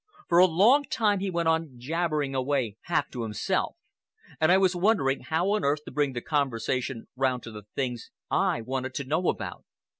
For 0.29 0.39
a 0.39 0.47
long 0.47 0.85
time 0.85 1.19
he 1.19 1.29
went 1.29 1.47
on 1.47 1.77
jabbering 1.77 2.33
away 2.33 2.75
half 2.85 3.11
to 3.11 3.21
himself, 3.21 3.75
and 4.39 4.51
I 4.51 4.57
was 4.57 4.75
wondering 4.75 5.19
how 5.19 5.51
on 5.51 5.63
earth 5.63 5.85
to 5.85 5.91
bring 5.91 6.13
the 6.13 6.21
conversation 6.21 7.07
round 7.15 7.43
to 7.43 7.51
the 7.51 7.65
things 7.75 8.09
I 8.31 8.61
wanted 8.61 8.95
to 8.95 9.03
know 9.03 9.27
about. 9.29 9.63